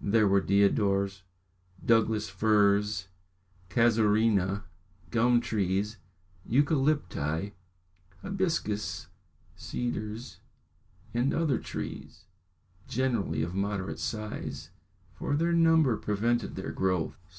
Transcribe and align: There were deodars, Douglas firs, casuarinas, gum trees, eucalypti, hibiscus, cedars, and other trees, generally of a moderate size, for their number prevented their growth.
There 0.00 0.26
were 0.26 0.40
deodars, 0.40 1.20
Douglas 1.84 2.30
firs, 2.30 3.08
casuarinas, 3.68 4.62
gum 5.10 5.42
trees, 5.42 5.98
eucalypti, 6.48 7.52
hibiscus, 8.22 9.08
cedars, 9.54 10.40
and 11.12 11.34
other 11.34 11.58
trees, 11.58 12.24
generally 12.88 13.42
of 13.42 13.52
a 13.52 13.56
moderate 13.58 13.98
size, 13.98 14.70
for 15.12 15.36
their 15.36 15.52
number 15.52 15.98
prevented 15.98 16.56
their 16.56 16.72
growth. 16.72 17.18